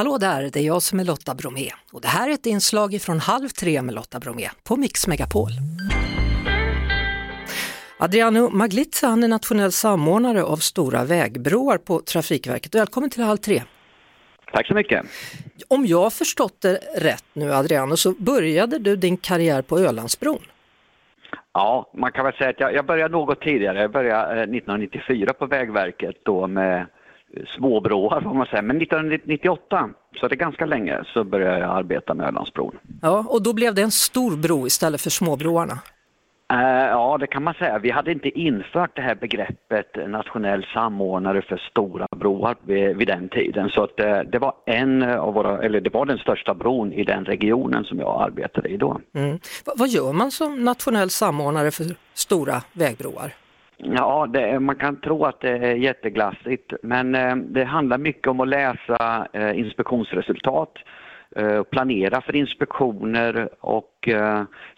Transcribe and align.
Hallå 0.00 0.18
där, 0.18 0.42
det 0.52 0.56
är 0.56 0.62
jag 0.62 0.82
som 0.82 1.00
är 1.00 1.04
Lotta 1.04 1.34
Bromé 1.34 1.70
och 1.92 2.00
det 2.00 2.08
här 2.08 2.28
är 2.28 2.32
ett 2.32 2.46
inslag 2.46 3.00
från 3.02 3.18
Halv 3.18 3.48
tre 3.48 3.82
med 3.82 3.94
Lotta 3.94 4.18
Bromé 4.20 4.48
på 4.68 4.76
Mix 4.76 5.06
Megapol. 5.06 5.50
Adriano 7.98 8.50
Maglitza 8.50 9.06
han 9.06 9.24
är 9.24 9.28
nationell 9.28 9.72
samordnare 9.72 10.42
av 10.42 10.56
stora 10.56 11.04
vägbroar 11.04 11.78
på 11.78 12.00
Trafikverket. 12.00 12.74
Välkommen 12.74 13.10
till 13.10 13.22
Halv 13.22 13.36
tre. 13.36 13.62
Tack 14.52 14.66
så 14.66 14.74
mycket. 14.74 15.06
Om 15.68 15.86
jag 15.86 16.02
har 16.02 16.10
förstått 16.10 16.60
det 16.60 16.78
rätt 16.96 17.24
nu 17.32 17.52
Adriano 17.52 17.96
så 17.96 18.12
började 18.12 18.78
du 18.78 18.96
din 18.96 19.16
karriär 19.16 19.62
på 19.62 19.78
Ölandsbron. 19.78 20.42
Ja, 21.52 21.90
man 21.94 22.12
kan 22.12 22.24
väl 22.24 22.34
säga 22.34 22.50
att 22.50 22.60
jag, 22.60 22.74
jag 22.74 22.86
började 22.86 23.12
något 23.12 23.40
tidigare. 23.40 23.80
Jag 23.80 23.92
började 23.92 24.32
eh, 24.32 24.42
1994 24.42 25.32
på 25.32 25.46
Vägverket 25.46 26.16
då 26.24 26.46
med 26.46 26.86
småbroar 27.56 28.20
får 28.20 28.34
man 28.34 28.46
säga. 28.46 28.62
Men 28.62 28.82
1998, 28.82 29.90
så 30.20 30.28
det 30.28 30.34
är 30.34 30.36
ganska 30.36 30.66
länge, 30.66 31.04
så 31.12 31.24
började 31.24 31.58
jag 31.58 31.70
arbeta 31.70 32.14
med 32.14 32.26
Ölandsbron. 32.26 32.78
Ja, 33.02 33.24
och 33.28 33.42
då 33.42 33.52
blev 33.52 33.74
det 33.74 33.82
en 33.82 33.90
stor 33.90 34.36
bro 34.36 34.66
istället 34.66 35.00
för 35.00 35.10
småbroarna. 35.10 35.78
Uh, 36.52 36.60
ja, 36.88 37.16
det 37.20 37.26
kan 37.26 37.42
man 37.42 37.54
säga. 37.54 37.78
Vi 37.78 37.90
hade 37.90 38.12
inte 38.12 38.28
infört 38.28 38.96
det 38.96 39.02
här 39.02 39.14
begreppet 39.14 40.08
nationell 40.08 40.66
samordnare 40.74 41.42
för 41.42 41.56
stora 41.56 42.06
broar 42.16 42.56
vid, 42.94 43.08
den 43.08 43.28
tiden. 43.28 43.68
Så 43.68 43.84
att, 43.84 44.00
uh, 44.00 44.20
det 44.32 44.38
var 44.38 44.54
en 44.66 45.02
av 45.02 45.34
våra, 45.34 45.62
eller 45.62 45.80
det 45.80 45.90
var 45.94 46.06
den 46.06 46.18
största 46.18 46.54
bron 46.54 46.92
i 46.92 47.04
den 47.04 47.24
regionen 47.24 47.84
som 47.84 47.98
jag 47.98 48.22
arbetade 48.22 48.68
i 48.68 48.76
då. 48.76 49.00
Mm. 49.14 49.38
vad 49.76 49.88
gör 49.88 50.12
man 50.12 50.30
som 50.30 50.64
nationell 50.64 51.10
samordnare 51.10 51.70
för 51.70 51.84
stora 52.14 52.62
vägbroar? 52.72 53.34
Ja, 53.82 54.26
det, 54.26 54.60
man 54.60 54.76
kan 54.76 55.00
tro 55.00 55.24
att 55.24 55.40
det 55.40 55.50
är 55.50 55.74
jätteglassigt 55.74 56.72
men 56.82 57.14
eh, 57.14 57.36
det 57.36 57.64
handlar 57.64 57.98
mycket 57.98 58.26
om 58.26 58.40
att 58.40 58.48
läsa 58.48 59.26
eh, 59.32 59.58
inspektionsresultat, 59.58 60.72
eh, 61.36 61.62
planera 61.62 62.20
för 62.20 62.36
inspektioner 62.36 63.48
och 63.60 64.08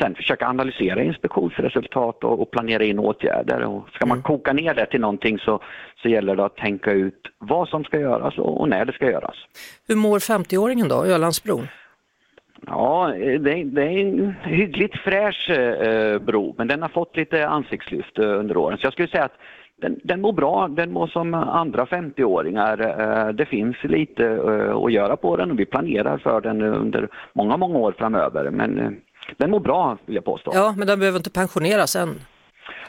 sen 0.00 0.14
försöka 0.14 0.46
analysera 0.46 1.02
inspektionsresultat 1.02 2.24
och, 2.24 2.50
planera 2.50 2.84
in 2.84 2.98
åtgärder. 2.98 3.64
Och 3.64 3.88
ska 3.88 4.06
man 4.06 4.16
mm. 4.16 4.22
koka 4.22 4.52
ner 4.52 4.74
det 4.74 4.86
till 4.86 5.00
någonting 5.00 5.38
så, 5.38 5.62
så 6.02 6.08
gäller 6.08 6.36
det 6.36 6.44
att 6.44 6.56
tänka 6.56 6.92
ut 6.92 7.20
vad 7.38 7.68
som 7.68 7.84
ska 7.84 8.00
göras 8.00 8.38
och, 8.38 8.60
och 8.60 8.68
när 8.68 8.84
det 8.84 8.92
ska 8.92 9.10
göras. 9.10 9.36
Hur 9.88 9.96
mår 9.96 10.18
50-åringen 10.18 10.88
då, 10.88 11.04
Ölandsbron? 11.04 11.68
Ja, 12.66 13.14
eh, 13.14 13.40
det, 13.40 13.64
det, 13.64 13.82
är 13.82 13.98
en 13.98 14.34
hyggligt 14.42 14.96
fräsch 14.96 15.50
eh, 15.50 15.88
eh, 15.88 16.18
bro, 16.18 16.54
men 16.58 16.68
den 16.68 16.82
har 16.82 16.88
fått 16.88 17.16
lite 17.16 17.48
ansiktslyft 17.48 18.18
eh, 18.18 18.24
under 18.24 18.56
åren. 18.56 18.78
Så 18.78 18.86
jag 18.86 18.92
skulle 18.92 19.08
säga 19.08 19.24
att 19.24 19.36
den, 19.80 20.00
den 20.04 20.20
mår 20.20 20.32
bra, 20.32 20.68
den 20.68 20.92
mår 20.92 21.06
som 21.06 21.34
andra 21.34 21.84
50-åringar. 21.84 22.80
Eh, 23.00 23.28
det 23.32 23.46
finns 23.46 23.76
lite 23.82 24.24
eh, 24.24 24.76
att 24.76 24.92
göra 24.92 25.16
på 25.16 25.36
den 25.36 25.50
och 25.50 25.58
vi 25.58 25.66
planerar 25.66 26.18
för 26.18 26.40
den 26.40 26.62
under 26.62 27.08
många, 27.32 27.56
många 27.56 27.78
år 27.78 27.94
framöver. 27.98 28.50
Men 28.50 28.96
den 29.36 29.50
mår 29.50 29.60
bra 29.60 29.98
vill 30.06 30.14
jag 30.14 30.24
påstå. 30.24 30.50
Ja, 30.54 30.74
men 30.78 30.86
den 30.86 30.98
behöver 30.98 31.18
inte 31.18 31.30
pensioneras 31.30 31.96
än. 31.96 32.08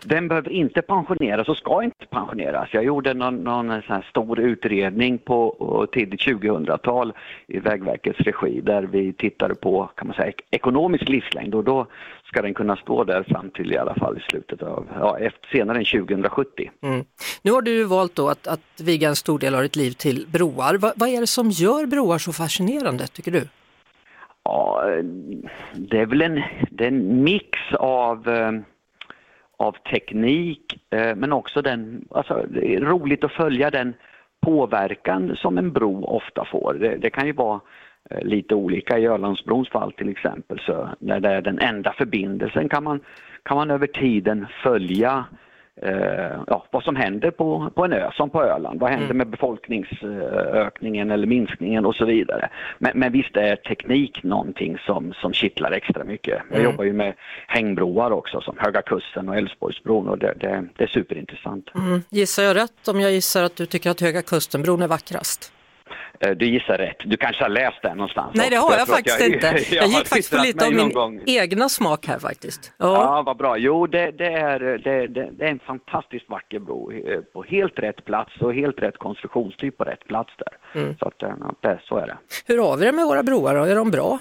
Den 0.04 0.28
behöver 0.28 0.50
inte 0.50 0.82
pensioneras 0.82 1.48
och 1.48 1.58
ska 1.58 1.84
inte 1.84 2.06
pensioneras. 2.06 2.70
Jag 2.72 2.84
gjorde 2.84 3.14
någon, 3.14 3.36
någon 3.36 3.82
stor 4.10 4.40
utredning 4.40 5.18
på 5.18 5.88
tidigt 5.92 6.22
2000-tal 6.22 7.14
i 7.48 7.60
Vägverkets 7.60 8.20
regi 8.20 8.62
där 8.62 8.84
vi 8.84 9.14
tittade 9.14 9.56
på 9.56 9.90
kan 9.96 10.08
man 10.08 10.16
säga, 10.16 10.34
ekonomisk 10.52 11.10
livslängd 11.10 11.56
och 11.56 11.64
då 11.64 11.88
ska 12.24 12.42
den 12.42 12.54
kunna 12.54 12.76
stå 12.76 13.04
där 13.04 13.24
fram 13.24 13.50
till 13.50 13.74
i 13.74 13.78
alla 13.78 13.96
fall 13.96 14.18
i 14.18 14.22
slutet 14.22 14.64
av, 14.64 14.88
ja, 15.00 15.18
efter, 15.20 15.48
senare 15.48 15.78
än 15.78 15.86
2070. 15.86 16.72
Mm. 16.82 17.06
Nu 17.42 17.52
har 17.52 17.62
du 17.62 17.84
valt 17.84 18.16
då 18.16 18.30
att, 18.30 18.48
att 18.48 18.82
viga 18.82 19.10
en 19.10 19.16
stor 19.16 19.40
del 19.40 19.56
av 19.56 19.62
ditt 19.62 19.76
liv 19.76 19.92
till 19.92 20.26
broar. 20.28 20.78
Va, 20.78 20.94
vad 20.96 21.10
är 21.10 21.22
det 21.22 21.28
som 21.28 21.50
gör 21.50 21.86
broar 21.86 22.18
så 22.18 22.34
fascinerande 22.34 23.08
tycker 23.08 23.32
du? 23.32 23.48
Ja, 24.44 24.84
det 25.76 26.00
är 26.00 26.06
väl 26.06 26.22
en, 26.22 26.44
det 26.72 26.84
är 26.84 26.88
en 26.88 27.24
mix 27.24 27.60
av 27.80 28.30
eh, 28.30 28.52
av 29.58 29.72
teknik 29.92 30.80
eh, 30.90 31.16
men 31.16 31.34
också 31.34 31.62
den, 31.62 32.08
alltså 32.12 32.46
det 32.50 32.76
är 32.76 32.82
roligt 32.82 33.24
att 33.24 33.32
följa 33.32 33.72
den 33.72 33.94
påverkan 34.42 35.36
som 35.36 35.58
en 35.58 35.72
bro 35.72 36.06
ofta 36.06 36.46
får. 36.46 36.74
Det, 36.74 36.96
det 36.98 37.10
kan 37.10 37.28
ju 37.28 37.34
vara 37.34 37.60
eh, 38.10 38.22
lite 38.22 38.56
olika 38.56 39.00
i 39.00 39.08
Ölandsbrons 39.08 39.70
fall 39.70 39.92
till 39.92 40.10
exempel 40.10 40.60
så 40.60 40.90
när 41.00 41.20
det 41.20 41.30
är 41.30 41.42
den 41.42 41.60
enda 41.60 41.94
förbindelsen 41.94 42.70
kan 42.70 42.84
man, 42.84 43.00
kan 43.44 43.58
man 43.58 43.72
över 43.72 43.88
tiden 43.88 44.48
följa 44.64 45.26
eh, 45.82 46.42
ja, 46.48 46.66
vad 46.72 46.84
som 46.84 46.96
händer 46.96 47.32
på, 47.32 47.70
på 47.76 47.86
en 47.86 47.94
ö 47.94 48.12
som 48.14 48.30
på 48.30 48.44
Öland. 48.44 48.80
Vad 48.80 48.90
händer 48.90 49.06
mm. 49.06 49.18
med 49.18 49.28
befolkningsökningen 49.28 51.12
eller 51.12 51.28
minskningen 51.28 51.86
och 51.86 51.96
så 51.96 52.06
vidare. 52.06 52.50
Men, 52.78 52.92
men 52.96 53.12
visst 53.12 53.38
är 53.38 53.56
teknik 53.56 54.24
någonting 54.24 54.78
som, 54.86 55.14
som 55.14 55.34
kittlar 55.34 55.72
extra 55.72 56.04
mycket. 56.04 56.42
Jag 56.50 56.60
mm. 56.60 56.72
jobbar 56.72 56.84
ju 56.84 56.94
med 56.94 57.14
hängbroar 57.48 58.12
också 58.12 58.42
som 58.42 58.56
Höga 58.58 58.82
Kusten 58.82 59.30
och 59.30 59.36
Älvsborgsbron 59.36 60.08
och 60.08 60.18
det, 60.18 60.34
det, 60.40 60.68
det 60.78 60.84
är 60.84 60.88
superintressant. 60.88 61.70
Mm. 61.76 62.04
Gissar 62.10 62.44
jag 62.44 62.56
rätt 62.56 62.88
om 62.88 63.00
jag 63.00 63.12
gissar 63.12 63.44
att 63.44 63.56
du 63.56 63.66
tycker 63.66 63.90
att 63.90 64.02
Höga 64.02 64.22
Kustenbron 64.22 64.82
är 64.82 64.88
vackrast? 64.88 65.54
Eh, 66.20 66.32
du 66.32 66.46
gissar 66.46 66.78
rätt. 66.78 66.98
Du 67.06 67.18
kanske 67.18 67.44
har 67.44 67.50
läst 67.50 67.82
den 67.82 67.98
någonstans. 67.98 68.32
Nej, 68.36 68.50
det 68.50 68.56
har 68.56 68.72
jag, 68.72 68.80
jag 68.80 68.88
faktiskt 68.88 69.20
jag, 69.20 69.30
inte. 69.30 69.48
Jag, 69.76 69.84
jag 69.84 69.88
gick 69.88 70.08
faktiskt 70.08 70.32
på 70.32 70.38
lite 70.38 70.66
av 70.66 70.74
min 70.74 70.92
gång. 70.92 71.22
egna 71.26 71.70
smak 71.70 72.08
här 72.08 72.20
faktiskt. 72.20 72.74
Ja, 72.78 72.86
ja 72.86 73.24
vad 73.26 73.38
bra. 73.38 73.58
Jo, 73.58 73.88
det, 73.88 74.12
det 74.12 74.26
är, 74.26 74.60
det, 74.60 75.08
det, 75.08 75.46
är 75.46 75.50
en 75.50 75.60
fantastiskt 75.60 76.30
vacker 76.30 76.60
bro 76.60 76.92
eh, 76.92 77.20
på 77.34 77.44
helt 77.44 77.80
rätt 77.80 78.06
plats 78.06 78.32
och 78.40 78.54
helt 78.54 78.80
rätt 78.82 78.98
konstruktionstyp 78.98 79.78
på 79.78 79.84
rätt 79.84 80.08
plats 80.08 80.34
där. 80.38 80.82
Mm. 80.82 80.98
Så, 80.98 81.08
att, 81.08 81.24
eh, 81.24 81.78
så 81.84 81.98
är 81.98 82.08
det. 82.08 82.18
Hur 82.46 82.58
har 82.58 82.78
vi 82.78 82.86
det 82.86 82.92
med 82.92 83.06
våra 83.06 83.24
broar 83.24 83.56
då? 83.56 83.64
Är 83.64 83.76
de 83.76 83.92
bra? 83.92 84.20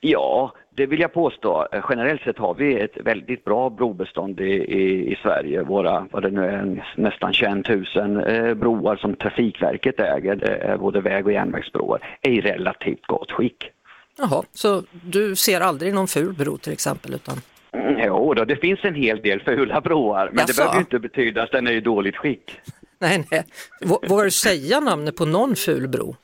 Ja, 0.00 0.52
det 0.76 0.86
vill 0.86 1.00
jag 1.00 1.12
påstå. 1.12 1.66
Generellt 1.88 2.22
sett 2.22 2.38
har 2.38 2.54
vi 2.54 2.80
ett 2.80 2.96
väldigt 3.04 3.44
bra 3.44 3.70
brobestånd 3.70 4.40
i, 4.40 4.44
i, 4.44 5.12
i 5.12 5.18
Sverige. 5.22 5.62
Våra, 5.62 6.06
vad 6.10 6.22
det 6.22 6.30
nu 6.30 6.44
är, 6.44 6.84
nästan 6.96 7.32
21 7.32 7.68
000 7.68 7.86
eh, 8.28 8.54
broar 8.54 8.96
som 8.96 9.16
Trafikverket 9.16 10.00
äger, 10.00 10.44
är 10.44 10.76
både 10.76 11.00
väg 11.00 11.26
och 11.26 11.32
järnvägsbroar, 11.32 12.18
är 12.22 12.30
i 12.30 12.40
relativt 12.40 13.06
gott 13.06 13.32
skick. 13.32 13.70
Jaha, 14.18 14.42
så 14.52 14.82
du 14.90 15.36
ser 15.36 15.60
aldrig 15.60 15.94
någon 15.94 16.08
ful 16.08 16.34
bro 16.34 16.58
till 16.58 16.72
exempel? 16.72 17.14
Utan... 17.14 17.40
Mm, 17.72 18.00
jo, 18.06 18.34
då, 18.34 18.44
det 18.44 18.56
finns 18.56 18.80
en 18.82 18.94
hel 18.94 19.22
del 19.22 19.40
fula 19.40 19.80
broar, 19.80 20.30
men 20.32 20.38
Jaså? 20.38 20.52
det 20.52 20.56
behöver 20.56 20.78
inte 20.78 20.98
betyda 20.98 21.42
att 21.42 21.52
den 21.52 21.66
är 21.66 21.72
i 21.72 21.80
dåligt 21.80 22.16
skick. 22.16 22.60
Nej, 22.98 23.24
nej. 23.30 23.44
Vågar 24.08 24.24
du 24.24 24.30
säga 24.30 24.80
namnet 24.80 25.16
på 25.16 25.24
någon 25.24 25.56
ful 25.56 25.88
bro? 25.88 26.16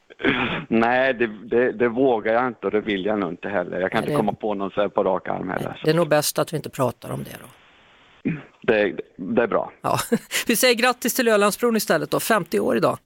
Nej, 0.69 1.15
det, 1.15 1.27
det, 1.27 1.72
det, 1.72 1.88
vågar 1.88 2.34
jag 2.34 2.47
inte 2.47 2.66
och 2.66 2.71
det 2.71 2.81
vill 2.81 3.05
jag 3.05 3.19
nog 3.19 3.31
inte 3.31 3.49
heller. 3.49 3.81
Jag 3.81 3.93
kan 3.93 4.00
Nej, 4.00 4.10
inte 4.10 4.21
komma 4.21 4.33
på 4.33 4.55
någon 4.55 4.71
så 4.71 4.88
på 4.88 5.05
rak 5.05 5.28
arm 5.28 5.50
heller. 5.50 5.81
Det 5.84 5.91
är 5.91 5.94
nog 5.94 6.09
bäst 6.09 6.38
att 6.38 6.53
vi 6.53 6.56
inte 6.56 6.71
pratar 6.71 7.10
om 7.10 7.25
det 7.25 7.37
då. 7.41 7.47
Det, 8.62 8.97
det 9.16 9.43
är 9.43 9.47
bra. 9.47 9.72
Ja. 9.81 9.99
Vi 10.47 10.56
säger 10.56 10.75
grattis 10.75 11.15
till 11.15 11.28
Ölandsbron 11.28 11.77
istället 11.77 12.11
då, 12.11 12.21
50 12.21 12.61
år 12.61 12.77
idag. 12.77 12.99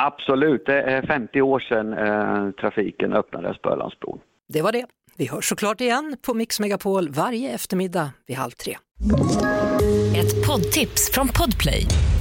Absolut, 0.00 0.66
det 0.66 0.82
är 0.82 1.02
50 1.02 1.40
år 1.42 1.60
sedan 1.60 1.92
eh, 1.92 2.50
trafiken 2.50 3.12
öppnades 3.12 3.58
på 3.62 3.70
Ölandsbron. 3.70 4.18
Det 4.48 4.62
var 4.62 4.72
det. 4.72 4.86
Vi 5.16 5.26
hörs 5.28 5.48
såklart 5.48 5.80
igen 5.80 6.16
på 6.26 6.34
Mix 6.34 6.60
Megapol 6.60 7.08
varje 7.08 7.50
eftermiddag 7.50 8.10
vid 8.26 8.36
halv 8.36 8.50
tre. 8.50 8.76
Ett 10.16 10.46
poddtips 10.46 11.10
från 11.14 11.28
Podplay. 11.28 11.86